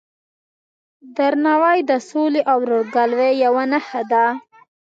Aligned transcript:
درناوی 1.17 1.79
د 1.89 1.91
سولې 2.09 2.41
او 2.51 2.57
ورورګلوۍ 2.63 3.31
یوه 3.43 3.63
نښه 3.71 4.01
ده. 4.11 4.25